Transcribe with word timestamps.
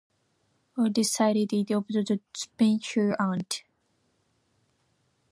‘Oh, 0.79 0.89
decidedly,’ 0.89 1.63
observed 1.69 2.07
the 2.09 2.19
spinster 2.35 3.15
aunt. 3.21 3.61